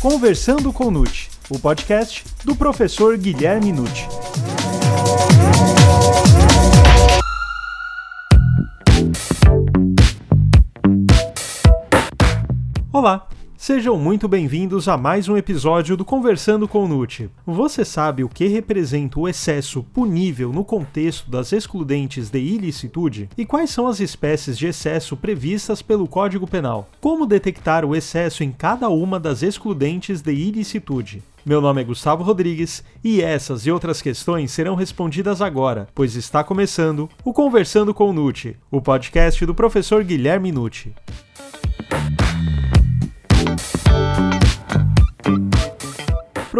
Conversando 0.00 0.72
com 0.72 0.92
Nute, 0.92 1.28
o 1.50 1.58
podcast 1.58 2.24
do 2.44 2.54
professor 2.54 3.18
Guilherme 3.18 3.72
Nute. 3.72 4.06
Olá, 12.92 13.26
Sejam 13.60 13.98
muito 13.98 14.28
bem-vindos 14.28 14.86
a 14.86 14.96
mais 14.96 15.28
um 15.28 15.36
episódio 15.36 15.96
do 15.96 16.04
Conversando 16.04 16.68
com 16.68 16.86
o. 16.86 17.28
Você 17.44 17.84
sabe 17.84 18.22
o 18.22 18.28
que 18.28 18.46
representa 18.46 19.18
o 19.18 19.28
excesso 19.28 19.82
punível 19.82 20.52
no 20.52 20.64
contexto 20.64 21.28
das 21.28 21.52
excludentes 21.52 22.30
de 22.30 22.38
ilicitude? 22.38 23.28
E 23.36 23.44
quais 23.44 23.70
são 23.70 23.88
as 23.88 23.98
espécies 23.98 24.56
de 24.56 24.68
excesso 24.68 25.16
previstas 25.16 25.82
pelo 25.82 26.06
Código 26.06 26.46
Penal? 26.46 26.88
Como 27.00 27.26
detectar 27.26 27.84
o 27.84 27.96
excesso 27.96 28.44
em 28.44 28.52
cada 28.52 28.88
uma 28.88 29.18
das 29.18 29.42
excludentes 29.42 30.22
de 30.22 30.32
ilicitude? 30.32 31.20
Meu 31.44 31.60
nome 31.60 31.80
é 31.80 31.84
Gustavo 31.84 32.22
Rodrigues 32.22 32.84
e 33.02 33.20
essas 33.20 33.66
e 33.66 33.72
outras 33.72 34.00
questões 34.00 34.52
serão 34.52 34.76
respondidas 34.76 35.42
agora, 35.42 35.88
pois 35.96 36.14
está 36.14 36.44
começando 36.44 37.10
o 37.24 37.32
Conversando 37.32 37.92
com 37.92 38.08
o 38.08 38.12
o 38.70 38.80
podcast 38.80 39.44
do 39.44 39.52
professor 39.52 40.04
Guilherme 40.04 40.52
Nucci. 40.52 40.94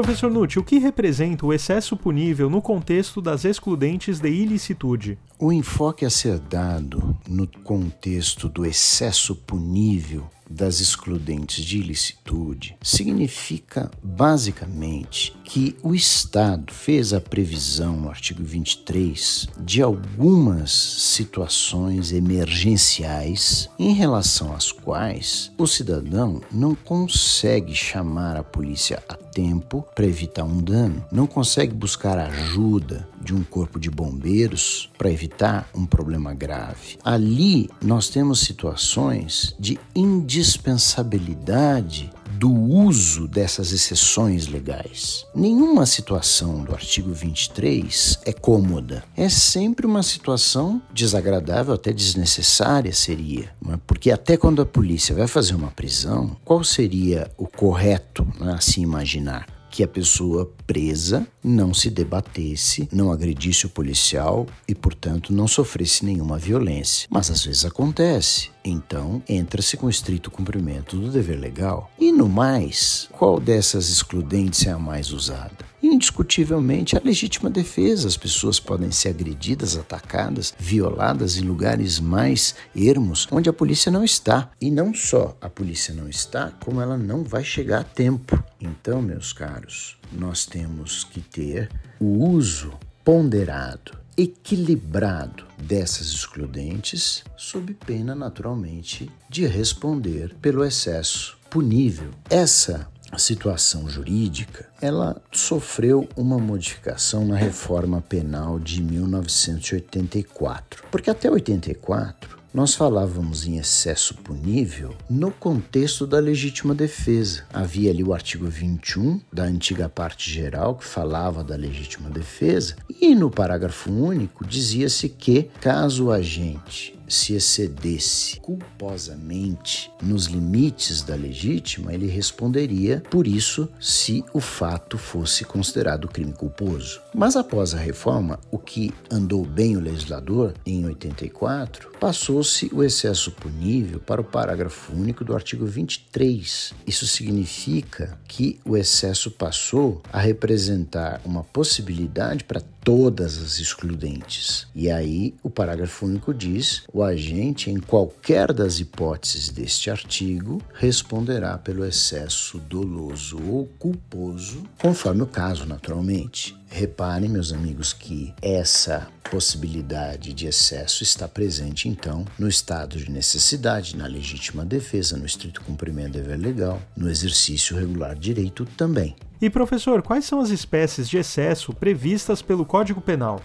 Professor 0.01 0.31
Nutti, 0.31 0.61
o 0.61 0.63
que 0.63 0.79
representa 0.79 1.45
o 1.45 1.53
excesso 1.53 1.97
punível 1.97 2.49
no 2.49 2.63
contexto 2.63 3.21
das 3.21 3.45
excludentes 3.45 4.21
de 4.21 4.29
ilicitude? 4.31 5.19
O 5.41 5.53
enfoque 5.53 6.05
a 6.05 6.11
ser 6.11 6.39
dado 6.39 7.19
no 7.29 7.49
contexto 7.65 8.49
do 8.49 8.65
excesso 8.65 9.35
punível 9.35 10.31
das 10.49 10.81
excludentes 10.81 11.65
de 11.65 11.79
ilicitude 11.79 12.77
significa 12.83 13.91
basicamente 14.03 15.37
que 15.45 15.77
o 15.83 15.95
Estado 15.95 16.73
fez 16.73 17.13
a 17.13 17.21
previsão 17.21 17.97
no 17.97 18.09
artigo 18.09 18.43
23 18.43 19.49
de 19.61 19.83
algumas 19.83 20.71
situações 20.71 22.13
emergenciais 22.13 23.69
em 23.79 23.93
relação 23.93 24.55
às 24.55 24.73
quais 24.73 25.53
o 25.59 25.67
cidadão 25.67 26.41
não 26.53 26.75
consegue 26.75 27.75
chamar 27.75 28.37
a 28.37 28.45
polícia 28.45 29.03
a 29.09 29.15
tempo 29.15 29.87
para 29.95 30.05
evitar 30.07 30.45
um 30.45 30.61
dano, 30.61 31.05
não 31.13 31.27
consegue 31.27 31.73
buscar 31.73 32.19
ajuda 32.19 33.09
de 33.29 33.35
um 33.35 33.45
corpo 33.45 33.79
de 33.79 33.91
bombeiros 33.91 34.91
para 34.97 35.11
evitar 35.11 35.69
um 35.75 35.85
problema 35.85 36.33
grave. 36.33 36.97
Ali 37.05 37.69
nós 37.85 38.09
temos 38.09 38.41
situações 38.41 39.55
de 39.61 39.79
indispensabilidade 39.95 42.11
do 42.39 42.51
uso 42.51 43.29
dessas 43.29 43.71
exceções 43.71 44.47
legais. 44.47 45.27
Nenhuma 45.35 45.85
situação 45.85 46.65
do 46.65 46.73
artigo 46.73 47.13
23 47.13 48.21
é 48.25 48.33
cômoda. 48.33 49.05
É 49.15 49.29
sempre 49.29 49.85
uma 49.85 50.03
situação 50.03 50.81
desagradável, 50.95 51.75
até 51.75 51.93
desnecessária 51.93 52.95
seria. 52.95 53.55
É? 53.69 53.77
Porque 53.87 54.11
até 54.11 54.39
quando 54.39 54.63
a 54.63 54.67
polícia 54.67 55.15
vai 55.15 55.27
fazer 55.27 55.55
uma 55.55 55.71
prisão, 55.71 56.35
qual 56.47 56.65
seria 56.65 57.31
o 57.37 57.47
correto 57.47 58.27
né, 58.41 58.55
a 58.55 58.61
se 58.61 58.81
imaginar? 58.81 59.58
Que 59.71 59.83
a 59.83 59.89
pessoa 59.89 60.51
presa 60.67 61.27
não 61.43 61.73
se 61.73 61.91
debatesse, 61.91 62.89
não 62.93 63.13
agredisse 63.13 63.67
o 63.67 63.71
policial 63.71 64.47
e, 64.67 64.75
portanto, 64.75 65.33
não 65.33 65.47
sofresse 65.47 66.05
nenhuma 66.05 66.39
violência. 66.39 67.09
Mas 67.11 67.31
às 67.31 67.45
vezes 67.45 67.65
acontece. 67.65 68.51
Então, 68.71 69.23
entra-se 69.27 69.79
com 69.79 69.89
estrito 69.89 70.31
cumprimento 70.31 70.95
do 70.95 71.11
dever 71.11 71.41
legal. 71.41 71.91
E 71.99 72.13
no 72.13 72.29
mais, 72.29 73.09
qual 73.13 73.41
dessas 73.41 73.89
excludentes 73.89 74.67
é 74.67 74.71
a 74.71 74.79
mais 74.79 75.11
usada? 75.11 75.57
Indiscutivelmente, 75.83 76.95
a 76.95 77.01
legítima 77.03 77.49
defesa. 77.49 78.07
As 78.07 78.17
pessoas 78.17 78.61
podem 78.61 78.91
ser 78.91 79.09
agredidas, 79.09 79.75
atacadas, 79.75 80.53
violadas 80.59 81.39
em 81.39 81.43
lugares 81.43 81.99
mais 81.99 82.55
ermos, 82.77 83.27
onde 83.31 83.49
a 83.49 83.55
polícia 83.55 83.91
não 83.91 84.05
está. 84.05 84.51
E 84.61 84.71
não 84.71 84.93
só 84.93 85.35
a 85.41 85.49
polícia 85.49 85.95
não 85.95 86.07
está, 86.07 86.51
como 86.63 86.83
ela 86.83 86.99
não 86.99 87.25
vai 87.25 87.45
chegar 87.45 87.81
a 87.81 87.85
tempo. 87.85 88.43
Então, 88.61 89.01
meus 89.01 89.33
caros, 89.33 89.97
nós 90.13 90.45
temos 90.45 91.05
que 91.05 91.21
ter 91.21 91.71
o 91.99 92.29
uso 92.29 92.73
ponderado 93.03 93.98
equilibrado 94.19 95.45
dessas 95.57 96.09
excludentes, 96.09 97.23
sob 97.37 97.73
pena, 97.75 98.17
naturalmente, 98.17 99.09
de 99.31 99.47
responder 99.47 100.35
pelo 100.43 100.65
excesso 100.65 101.39
punível. 101.49 102.11
Essa 102.29 102.89
situação 103.17 103.89
jurídica, 103.89 104.69
ela 104.83 105.23
sofreu 105.33 106.09
uma 106.17 106.39
modificação 106.39 107.25
na 107.25 107.37
reforma 107.37 108.03
penal 108.03 108.59
de 108.59 108.83
1984. 108.83 110.83
Porque 110.91 111.09
até 111.09 111.31
84 111.31 112.38
nós 112.53 112.75
falávamos 112.75 113.47
em 113.47 113.59
excesso 113.59 114.15
punível 114.15 114.95
no 115.09 115.31
contexto 115.31 116.07
da 116.07 116.19
legítima 116.19 116.75
defesa. 116.75 117.45
Havia 117.53 117.91
ali 117.91 118.03
o 118.03 118.13
artigo 118.13 118.47
21 118.47 119.21
da 119.33 119.45
antiga 119.45 119.89
parte 119.89 120.31
geral 120.31 120.75
que 120.75 120.85
falava 120.85 121.45
da 121.45 121.57
legítima 121.57 122.11
defesa, 122.11 122.77
e 123.01 123.15
no 123.15 123.31
parágrafo 123.31 123.91
único 123.91 124.45
dizia-se 124.45 125.09
que, 125.09 125.51
caso 125.61 126.07
o 126.07 126.13
agente 126.13 126.98
se 127.09 127.35
excedesse 127.35 128.39
culposamente 128.41 129.91
nos 130.03 130.27
limites 130.27 131.03
da 131.03 131.15
legítima, 131.15 131.93
ele 131.93 132.07
responderia 132.07 133.03
por 133.11 133.27
isso 133.27 133.69
se 133.81 134.25
o 134.33 134.41
fato 134.41 134.99
fosse 134.99 135.45
considerado 135.45 136.09
crime 136.09 136.33
culposo. 136.33 137.01
Mas 137.15 137.37
após 137.37 137.75
a 137.75 137.79
reforma, 137.79 138.39
o 138.51 138.59
que 138.59 138.93
andou 139.11 139.45
bem 139.45 139.77
o 139.77 139.81
legislador 139.81 140.55
em 140.65 140.85
84, 140.87 141.91
passou-se 141.99 142.71
o 142.73 142.83
excesso 142.83 143.33
punível 143.33 143.99
para 143.99 144.21
o 144.21 144.25
parágrafo 144.25 144.93
único 144.93 145.25
do 145.25 145.35
artigo 145.35 145.67
23. 145.67 146.73
Isso 146.87 147.07
significa 147.07 148.19
que 148.27 148.61
o 148.65 148.77
excesso 148.77 149.31
passou 149.31 150.03
a 150.13 150.19
representar 150.19 151.21
uma 151.25 151.43
possibilidade 151.43 152.45
para 152.45 152.63
todas 152.89 153.37
as 153.37 153.61
excludentes. 153.61 154.67
E 154.75 154.91
aí 154.91 155.35
o 155.43 155.51
parágrafo 155.51 156.07
único 156.07 156.33
diz: 156.33 156.85
o 156.91 157.03
agente, 157.03 157.71
em 157.71 157.79
qualquer 157.79 158.51
das 158.51 158.81
hipóteses 158.81 159.51
deste 159.51 159.91
artigo, 159.91 160.59
responderá 160.73 161.59
pelo 161.59 161.85
excesso 161.85 162.59
doloso 162.59 163.39
ou 163.47 163.67
culposo, 163.79 164.63
conforme 164.81 165.21
o 165.21 165.27
caso, 165.27 165.67
naturalmente. 165.67 166.58
Reparem, 166.71 167.29
meus 167.29 167.53
amigos, 167.53 167.93
que 167.93 168.33
essa 168.43 169.09
possibilidade 169.31 170.33
de 170.33 170.47
excesso 170.47 171.03
está 171.03 171.27
presente, 171.27 171.89
então, 171.89 172.25
no 172.39 172.49
estado 172.49 172.97
de 172.97 173.11
necessidade, 173.11 173.97
na 173.97 174.07
legítima 174.07 174.65
defesa, 174.65 175.17
no 175.17 175.27
estrito 175.27 175.63
cumprimento 175.63 176.13
do 176.13 176.19
dever 176.19 176.39
legal, 176.39 176.81
no 176.97 177.11
exercício 177.11 177.77
regular 177.77 178.15
de 178.15 178.21
direito 178.21 178.67
também. 178.77 179.17
E 179.41 179.49
professor, 179.49 180.03
quais 180.03 180.25
são 180.25 180.41
as 180.41 180.51
espécies 180.51 181.09
de 181.09 181.17
excesso 181.17 181.73
previstas 181.73 182.43
pelo 182.43 182.65
Código 182.65 183.01
Penal? 183.01 183.41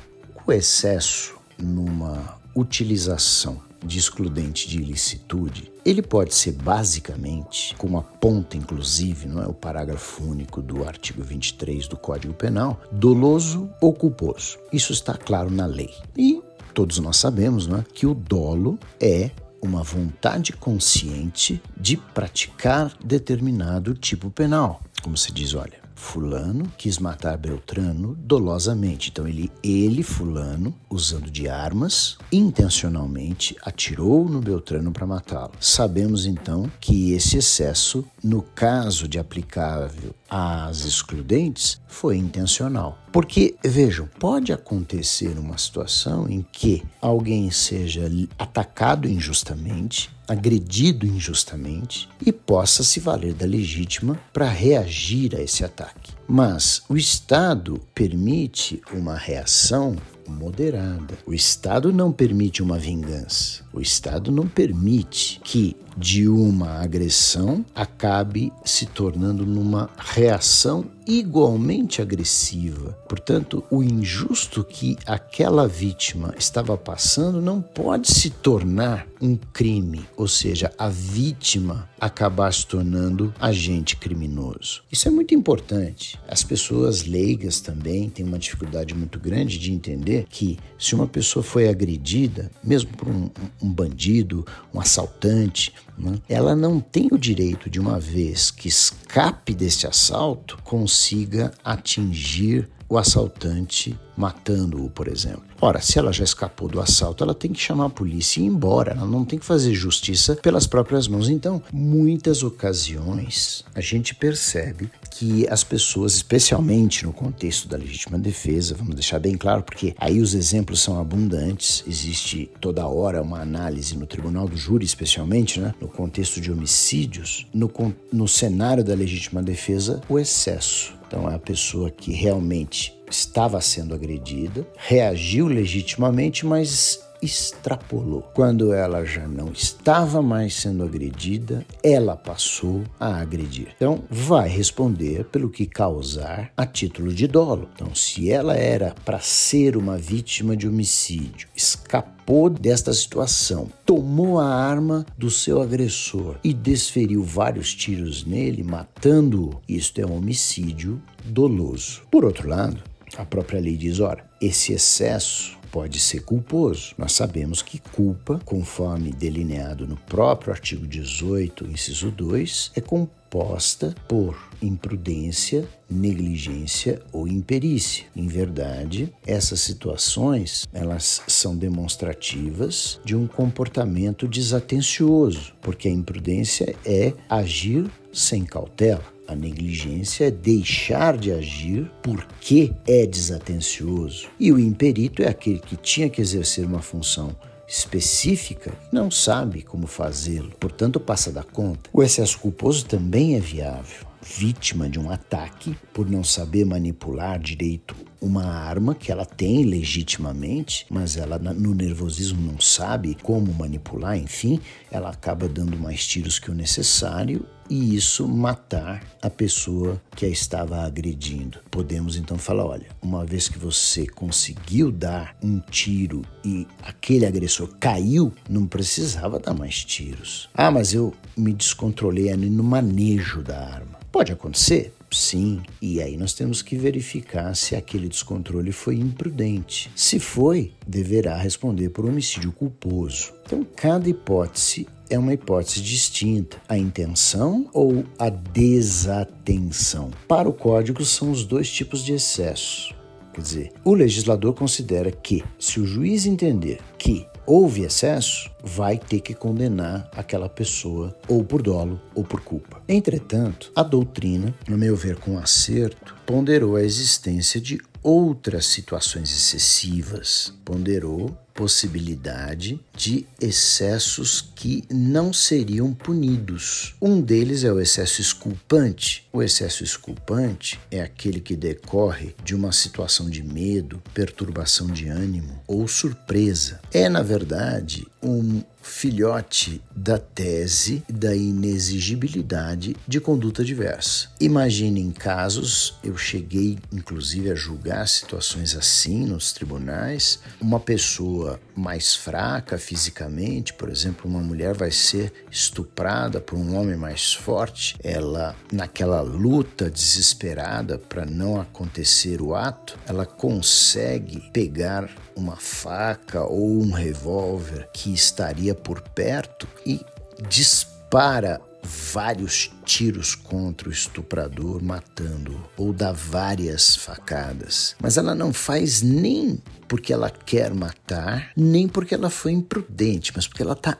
O 0.45 0.51
excesso 0.51 1.35
numa 1.57 2.37
utilização 2.55 3.61
de 3.83 3.99
excludente 3.99 4.67
de 4.67 4.79
ilicitude, 4.79 5.71
ele 5.85 6.01
pode 6.01 6.33
ser 6.33 6.53
basicamente, 6.53 7.75
como 7.77 7.97
aponta 7.97 8.55
inclusive, 8.55 9.27
não 9.27 9.41
é 9.41 9.47
o 9.47 9.53
parágrafo 9.53 10.23
único 10.23 10.61
do 10.61 10.87
artigo 10.87 11.21
23 11.23 11.87
do 11.87 11.97
Código 11.97 12.33
Penal, 12.33 12.81
doloso 12.91 13.69
ou 13.81 13.93
culposo. 13.93 14.57
Isso 14.71 14.93
está 14.93 15.15
claro 15.15 15.51
na 15.51 15.65
lei. 15.65 15.93
E 16.17 16.41
todos 16.73 16.99
nós 16.99 17.17
sabemos, 17.17 17.67
não 17.67 17.79
é, 17.79 17.85
que 17.93 18.07
o 18.07 18.13
dolo 18.13 18.79
é 18.99 19.31
uma 19.61 19.81
vontade 19.81 20.51
consciente 20.51 21.61
de 21.77 21.95
praticar 21.95 22.93
determinado 23.03 23.93
tipo 23.93 24.29
penal. 24.29 24.81
Como 25.01 25.15
se 25.17 25.31
diz, 25.31 25.53
olha, 25.53 25.82
Fulano 26.03 26.71
quis 26.77 26.99
matar 26.99 27.37
Beltrano 27.37 28.13
dolosamente. 28.19 29.09
Então 29.09 29.25
ele, 29.25 29.49
ele 29.63 30.03
Fulano, 30.03 30.75
usando 30.89 31.31
de 31.31 31.47
armas, 31.47 32.17
intencionalmente 32.31 33.55
atirou 33.63 34.27
no 34.27 34.41
Beltrano 34.41 34.91
para 34.91 35.07
matá-lo. 35.07 35.53
Sabemos 35.59 36.25
então 36.25 36.69
que 36.79 37.13
esse 37.13 37.37
excesso, 37.37 38.05
no 38.21 38.41
caso 38.41 39.07
de 39.07 39.17
aplicável 39.17 40.13
às 40.29 40.83
excludentes, 40.85 41.79
foi 41.87 42.17
intencional. 42.17 42.99
Porque, 43.11 43.55
vejam, 43.63 44.09
pode 44.19 44.51
acontecer 44.51 45.37
uma 45.37 45.57
situação 45.57 46.27
em 46.29 46.45
que 46.51 46.83
alguém 46.99 47.49
seja 47.49 48.11
atacado 48.37 49.07
injustamente, 49.07 50.09
agredido 50.27 51.05
injustamente 51.05 52.09
e 52.25 52.31
possa 52.31 52.83
se 52.83 52.99
valer 52.99 53.33
da 53.33 53.45
legítima 53.45 54.19
para 54.31 54.49
reagir 54.49 55.35
a 55.35 55.41
esse 55.41 55.63
ataque. 55.63 56.13
Mas 56.27 56.81
o 56.87 56.95
Estado 56.95 57.79
permite 57.93 58.81
uma 58.93 59.15
reação 59.17 59.95
moderada. 60.27 61.17
O 61.25 61.33
Estado 61.33 61.91
não 61.91 62.11
permite 62.11 62.63
uma 62.63 62.77
vingança. 62.77 63.63
O 63.73 63.81
Estado 63.81 64.31
não 64.31 64.47
permite 64.47 65.39
que 65.43 65.75
de 65.97 66.27
uma 66.27 66.81
agressão 66.81 67.65
acabe 67.73 68.51
se 68.63 68.85
tornando 68.85 69.45
numa 69.45 69.89
reação 69.97 70.85
igualmente 71.05 72.01
agressiva. 72.01 72.97
Portanto, 73.07 73.63
o 73.69 73.83
injusto 73.83 74.63
que 74.63 74.97
aquela 75.05 75.67
vítima 75.67 76.33
estava 76.37 76.77
passando 76.77 77.41
não 77.41 77.61
pode 77.61 78.11
se 78.11 78.29
tornar 78.29 79.07
um 79.21 79.35
crime, 79.35 80.05
ou 80.17 80.27
seja, 80.27 80.71
a 80.77 80.89
vítima 80.89 81.89
acabar 81.99 82.53
se 82.53 82.67
tornando 82.67 83.33
agente 83.39 83.95
criminoso. 83.95 84.83
Isso 84.91 85.07
é 85.07 85.11
muito 85.11 85.33
importante. 85.33 86.19
As 86.27 86.43
pessoas 86.43 87.05
leigas 87.05 87.61
também 87.61 88.09
têm 88.09 88.25
uma 88.25 88.39
dificuldade 88.39 88.93
muito 88.93 89.19
grande 89.19 89.57
de 89.57 89.71
entender 89.71 90.25
que 90.29 90.57
se 90.77 90.95
uma 90.95 91.07
pessoa 91.07 91.43
foi 91.43 91.69
agredida, 91.69 92.51
mesmo 92.63 92.91
por 92.97 93.07
um, 93.07 93.29
um 93.61 93.71
bandido, 93.71 94.45
um 94.73 94.79
assaltante, 94.79 95.73
né, 95.97 96.19
ela 96.27 96.55
não 96.55 96.79
tem 96.79 97.09
o 97.11 97.17
direito 97.17 97.69
de 97.69 97.79
uma 97.79 97.99
vez 97.99 98.51
que 98.51 98.67
escape 98.67 99.53
desse 99.53 99.85
assalto 99.87 100.57
consiga 100.63 101.51
atingir 101.63 102.69
o 102.89 102.97
assaltante 102.97 103.97
matando-o, 104.15 104.89
por 104.89 105.07
exemplo. 105.07 105.43
Ora, 105.59 105.79
se 105.81 105.97
ela 105.97 106.11
já 106.11 106.23
escapou 106.23 106.67
do 106.67 106.81
assalto, 106.81 107.23
ela 107.23 107.33
tem 107.33 107.51
que 107.51 107.61
chamar 107.61 107.85
a 107.85 107.89
polícia 107.89 108.39
e 108.39 108.43
ir 108.43 108.47
embora. 108.47 108.91
Ela 108.91 109.05
não 109.05 109.23
tem 109.23 109.39
que 109.39 109.45
fazer 109.45 109.73
justiça 109.73 110.35
pelas 110.35 110.67
próprias 110.67 111.07
mãos. 111.07 111.29
Então, 111.29 111.61
muitas 111.71 112.43
ocasiões 112.43 113.63
a 113.73 113.81
gente 113.81 114.13
percebe 114.13 114.89
que 115.09 115.47
as 115.47 115.63
pessoas, 115.63 116.15
especialmente 116.15 117.05
no 117.05 117.13
contexto 117.13 117.67
da 117.67 117.77
legítima 117.77 118.17
defesa, 118.17 118.75
vamos 118.75 118.95
deixar 118.95 119.19
bem 119.19 119.37
claro, 119.37 119.63
porque 119.63 119.95
aí 119.97 120.19
os 120.19 120.33
exemplos 120.33 120.81
são 120.81 120.99
abundantes, 120.99 121.83
existe 121.87 122.49
toda 122.59 122.87
hora 122.87 123.21
uma 123.21 123.39
análise 123.39 123.95
no 123.95 124.07
tribunal 124.07 124.47
do 124.47 124.57
júri, 124.57 124.85
especialmente, 124.85 125.59
né, 125.59 125.73
no 125.79 125.87
contexto 125.87 126.41
de 126.41 126.51
homicídios, 126.51 127.47
no, 127.53 127.71
no 128.11 128.27
cenário 128.27 128.83
da 128.83 128.95
legítima 128.95 129.41
defesa, 129.41 130.01
o 130.09 130.19
excesso. 130.19 130.93
Então, 131.07 131.29
é 131.29 131.35
a 131.35 131.39
pessoa 131.39 131.91
que 131.91 132.11
realmente 132.11 132.93
estava 133.13 133.61
sendo 133.61 133.93
agredida, 133.93 134.67
reagiu 134.75 135.47
legitimamente, 135.47 136.45
mas 136.45 136.99
extrapolou. 137.23 138.21
Quando 138.33 138.73
ela 138.73 139.05
já 139.05 139.27
não 139.27 139.51
estava 139.53 140.21
mais 140.21 140.55
sendo 140.55 140.83
agredida, 140.83 141.65
ela 141.81 142.17
passou 142.17 142.83
a 142.99 143.15
agredir. 143.21 143.69
Então, 143.75 144.03
vai 144.09 144.49
responder 144.49 145.23
pelo 145.25 145.49
que 145.49 145.65
causar 145.65 146.51
a 146.57 146.65
título 146.65 147.13
de 147.13 147.25
dolo. 147.25 147.69
Então, 147.73 147.95
se 147.95 148.29
ela 148.29 148.55
era 148.55 148.93
para 149.05 149.19
ser 149.19 149.77
uma 149.77 149.97
vítima 149.97 150.57
de 150.57 150.67
homicídio, 150.67 151.47
escapou 151.55 152.49
desta 152.49 152.93
situação, 152.93 153.69
tomou 153.85 154.39
a 154.39 154.47
arma 154.47 155.05
do 155.17 155.29
seu 155.29 155.61
agressor 155.61 156.37
e 156.43 156.53
desferiu 156.53 157.23
vários 157.23 157.73
tiros 157.73 158.25
nele, 158.25 158.63
matando-o, 158.63 159.61
isto 159.67 159.99
é 159.99 160.05
um 160.05 160.17
homicídio 160.17 161.01
doloso. 161.23 162.01
Por 162.11 162.25
outro 162.25 162.49
lado, 162.49 162.83
a 163.17 163.25
própria 163.25 163.59
lei 163.59 163.77
diz: 163.77 163.99
ora, 163.99 164.25
esse 164.41 164.73
excesso 164.73 165.57
pode 165.73 165.99
ser 165.99 166.21
culposo. 166.21 166.93
Nós 166.99 167.13
sabemos 167.13 167.63
que 167.63 167.79
culpa, 167.79 168.39
conforme 168.45 169.11
delineado 169.11 169.87
no 169.87 169.97
próprio 169.97 170.53
artigo 170.53 170.85
18, 170.85 171.65
inciso 171.65 172.11
2, 172.11 172.73
é 172.75 172.81
composta 172.81 173.95
por 174.07 174.37
imprudência, 174.61 175.67
negligência 175.89 177.01
ou 177.11 177.27
imperícia. 177.27 178.05
Em 178.15 178.27
verdade, 178.27 179.11
essas 179.25 179.61
situações, 179.61 180.67
elas 180.71 181.23
são 181.27 181.57
demonstrativas 181.57 182.99
de 183.03 183.15
um 183.15 183.25
comportamento 183.25 184.27
desatencioso, 184.27 185.55
porque 185.59 185.87
a 185.87 185.91
imprudência 185.91 186.75
é 186.85 187.13
agir 187.27 187.89
sem 188.11 188.45
cautela. 188.45 189.12
A 189.33 189.35
negligência 189.35 190.25
é 190.25 190.31
deixar 190.31 191.17
de 191.17 191.31
agir 191.31 191.91
porque 192.03 192.71
é 192.85 193.03
desatencioso. 193.07 194.27
E 194.39 194.51
o 194.51 194.59
imperito 194.59 195.23
é 195.23 195.27
aquele 195.27 195.57
que 195.57 195.75
tinha 195.75 196.07
que 196.07 196.21
exercer 196.21 196.63
uma 196.67 196.83
função 196.83 197.35
específica 197.67 198.71
e 198.91 198.95
não 198.95 199.09
sabe 199.09 199.63
como 199.63 199.87
fazê-lo, 199.87 200.51
portanto 200.59 200.99
passa 200.99 201.31
da 201.31 201.41
conta. 201.41 201.89
O 201.91 202.03
excesso 202.03 202.37
culposo 202.37 202.85
também 202.85 203.35
é 203.35 203.39
viável. 203.39 204.05
Vítima 204.21 204.87
de 204.87 204.99
um 204.99 205.09
ataque 205.09 205.75
por 205.91 206.07
não 206.07 206.23
saber 206.23 206.63
manipular 206.63 207.39
direito 207.39 207.95
uma 208.21 208.45
arma 208.45 208.95
que 208.95 209.11
ela 209.11 209.25
tem 209.25 209.65
legitimamente, 209.65 210.85
mas 210.89 211.17
ela 211.17 211.37
no 211.37 211.73
nervosismo 211.73 212.39
não 212.39 212.61
sabe 212.61 213.17
como 213.21 213.51
manipular, 213.53 214.15
enfim, 214.15 214.61
ela 214.89 215.09
acaba 215.09 215.49
dando 215.49 215.77
mais 215.77 216.07
tiros 216.07 216.39
que 216.39 216.49
o 216.49 216.53
necessário 216.53 217.45
e 217.69 217.95
isso 217.95 218.27
matar 218.27 219.03
a 219.21 219.29
pessoa 219.29 220.01
que 220.15 220.25
a 220.25 220.29
estava 220.29 220.83
agredindo. 220.83 221.59
Podemos 221.71 222.15
então 222.15 222.37
falar: 222.37 222.65
olha, 222.65 222.87
uma 223.01 223.25
vez 223.25 223.47
que 223.47 223.57
você 223.57 224.05
conseguiu 224.05 224.91
dar 224.91 225.35
um 225.41 225.59
tiro 225.59 226.23
e 226.43 226.67
aquele 226.81 227.25
agressor 227.25 227.69
caiu, 227.79 228.33
não 228.49 228.65
precisava 228.65 229.39
dar 229.39 229.53
mais 229.53 229.83
tiros. 229.83 230.49
Ah, 230.53 230.71
mas 230.71 230.93
eu 230.93 231.13
me 231.35 231.53
descontrolei 231.53 232.31
ali 232.31 232.49
no 232.49 232.63
manejo 232.63 233.41
da 233.41 233.57
arma. 233.57 233.99
Pode 234.11 234.31
acontecer? 234.31 234.93
Sim, 235.13 235.61
e 235.81 236.01
aí 236.01 236.17
nós 236.17 236.33
temos 236.33 236.61
que 236.61 236.75
verificar 236.75 237.55
se 237.55 237.75
aquele 237.75 238.09
descontrole 238.09 238.71
foi 238.71 238.95
imprudente. 238.95 239.91
Se 239.95 240.19
foi, 240.19 240.73
deverá 240.87 241.37
responder 241.37 241.89
por 241.89 242.05
homicídio 242.05 242.51
culposo. 242.51 243.31
Então, 243.45 243.65
cada 243.75 244.09
hipótese 244.09 244.87
é 245.09 245.19
uma 245.19 245.33
hipótese 245.33 245.81
distinta: 245.81 246.57
a 246.67 246.77
intenção 246.77 247.69
ou 247.73 248.03
a 248.17 248.29
desatenção. 248.29 250.09
Para 250.27 250.49
o 250.49 250.53
código, 250.53 251.05
são 251.05 251.31
os 251.31 251.45
dois 251.45 251.71
tipos 251.71 252.03
de 252.03 252.13
excesso. 252.13 252.95
Quer 253.33 253.41
dizer, 253.41 253.71
o 253.83 253.93
legislador 253.93 254.53
considera 254.53 255.11
que, 255.11 255.43
se 255.59 255.79
o 255.79 255.85
juiz 255.85 256.25
entender 256.25 256.79
que 256.97 257.25
houve 257.45 257.83
excesso, 257.83 258.49
vai 258.63 258.97
ter 258.97 259.19
que 259.19 259.33
condenar 259.33 260.09
aquela 260.15 260.49
pessoa 260.49 261.17
ou 261.27 261.43
por 261.43 261.61
dolo 261.61 262.01
ou 262.15 262.23
por 262.23 262.41
culpa. 262.41 262.81
Entretanto, 262.87 263.71
a 263.75 263.83
doutrina, 263.83 264.53
no 264.67 264.77
meu 264.77 264.95
ver 264.95 265.17
com 265.17 265.37
acerto, 265.37 266.15
ponderou 266.25 266.75
a 266.75 266.83
existência 266.83 267.59
de 267.59 267.79
outras 268.01 268.65
situações 268.65 269.31
excessivas, 269.31 270.53
ponderou 270.65 271.37
possibilidade 271.53 272.79
de 272.95 273.25
excessos 273.39 274.41
que 274.55 274.83
não 274.91 275.31
seriam 275.31 275.93
punidos. 275.93 276.95
Um 277.01 277.21
deles 277.21 277.63
é 277.63 277.71
o 277.71 277.79
excesso 277.79 278.21
esculpante. 278.21 279.22
O 279.35 279.41
excesso 279.41 279.83
esculpante 279.83 280.79
é 280.91 281.01
aquele 281.01 281.39
que 281.39 281.55
decorre 281.55 282.35
de 282.43 282.53
uma 282.53 282.71
situação 282.71 283.27
de 283.27 283.41
medo, 283.41 283.99
perturbação 284.13 284.85
de 284.85 285.07
ânimo 285.07 285.59
ou 285.65 285.87
surpresa. 285.87 286.79
É, 286.93 287.09
na 287.09 287.23
verdade, 287.23 288.05
um 288.21 288.61
filhote 288.83 289.81
da 289.95 290.17
tese 290.17 291.03
da 291.09 291.33
inexigibilidade 291.33 292.95
de 293.07 293.19
conduta 293.19 293.63
diversa. 293.63 294.27
Imaginem 294.39 295.09
casos, 295.09 295.97
eu 296.03 296.17
cheguei 296.17 296.77
inclusive 296.91 297.49
a 297.49 297.55
julgar 297.55 298.07
situações 298.07 298.75
assim 298.75 299.25
nos 299.25 299.53
tribunais, 299.53 300.39
uma 300.59 300.79
pessoa 300.79 301.59
mais 301.75 302.13
fraca 302.13 302.77
fisicamente, 302.77 303.73
por 303.73 303.89
exemplo, 303.89 304.29
uma 304.29 304.41
mulher 304.41 304.75
vai 304.75 304.91
ser 304.91 305.31
estuprada 305.49 306.41
por 306.41 306.57
um 306.57 306.75
homem 306.75 306.97
mais 306.97 307.33
forte, 307.33 307.95
ela 308.03 308.55
naquela 308.71 309.21
luta 309.23 309.89
desesperada 309.89 310.97
para 310.97 311.25
não 311.25 311.59
acontecer 311.59 312.41
o 312.41 312.53
ato, 312.53 312.97
ela 313.07 313.25
consegue 313.25 314.39
pegar 314.51 315.09
uma 315.35 315.55
faca 315.55 316.43
ou 316.43 316.81
um 316.81 316.91
revólver 316.91 317.89
que 317.93 318.13
estaria 318.13 318.75
por 318.75 319.01
perto 319.01 319.67
e 319.85 319.99
dispara 320.47 321.61
vários 321.83 322.71
tiros 322.85 323.35
contra 323.35 323.89
o 323.89 323.91
estuprador, 323.91 324.81
matando-o, 324.81 325.61
ou 325.77 325.91
dá 325.91 326.11
várias 326.11 326.95
facadas. 326.95 327.95
Mas 328.01 328.17
ela 328.17 328.33
não 328.33 328.53
faz 328.53 329.01
nem 329.01 329.61
porque 329.87 330.13
ela 330.13 330.29
quer 330.29 330.73
matar, 330.73 331.51
nem 331.55 331.87
porque 331.87 332.15
ela 332.15 332.29
foi 332.29 332.53
imprudente, 332.53 333.31
mas 333.35 333.47
porque 333.47 333.61
ela 333.61 333.73
está 333.73 333.97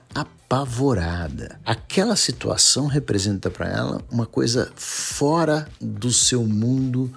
apavorada. 0.54 1.60
Aquela 1.66 2.16
situação 2.16 2.86
representa 2.86 3.50
para 3.50 3.68
ela 3.68 4.06
uma 4.12 4.28
coisa 4.28 4.72
fora 4.76 5.68
do 5.82 6.14
seu 6.14 6.44
mundo 6.44 7.12